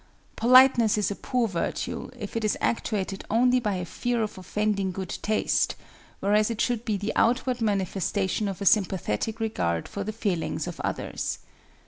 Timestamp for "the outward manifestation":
6.97-8.47